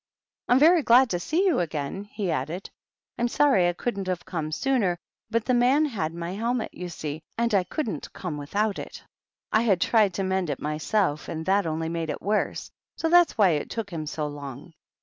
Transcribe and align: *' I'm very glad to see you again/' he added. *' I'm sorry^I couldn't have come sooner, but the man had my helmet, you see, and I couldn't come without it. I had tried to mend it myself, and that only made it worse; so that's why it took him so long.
*' 0.25 0.47
I'm 0.49 0.57
very 0.57 0.81
glad 0.81 1.11
to 1.11 1.19
see 1.19 1.45
you 1.45 1.57
again/' 1.59 2.05
he 2.07 2.31
added. 2.31 2.71
*' 2.93 3.17
I'm 3.19 3.27
sorry^I 3.27 3.77
couldn't 3.77 4.07
have 4.07 4.25
come 4.25 4.51
sooner, 4.51 4.97
but 5.29 5.45
the 5.45 5.53
man 5.53 5.85
had 5.85 6.11
my 6.11 6.31
helmet, 6.31 6.73
you 6.73 6.89
see, 6.89 7.21
and 7.37 7.53
I 7.53 7.63
couldn't 7.65 8.11
come 8.11 8.35
without 8.35 8.79
it. 8.79 9.03
I 9.51 9.61
had 9.61 9.79
tried 9.79 10.15
to 10.15 10.23
mend 10.23 10.49
it 10.49 10.59
myself, 10.59 11.27
and 11.29 11.45
that 11.45 11.67
only 11.67 11.87
made 11.87 12.09
it 12.09 12.19
worse; 12.19 12.71
so 12.97 13.09
that's 13.09 13.37
why 13.37 13.49
it 13.49 13.69
took 13.69 13.91
him 13.91 14.07
so 14.07 14.25
long. 14.25 14.73